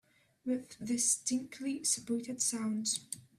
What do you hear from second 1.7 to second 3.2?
separated sounds